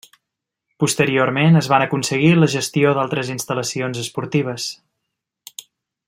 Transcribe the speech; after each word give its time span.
Posteriorment, 0.83 1.59
es 1.59 1.67
van 1.73 1.85
aconseguir 1.87 2.31
la 2.39 2.49
gestió 2.55 2.95
d’altres 2.99 3.29
instal·lacions 3.37 4.03
esportives. 4.05 4.69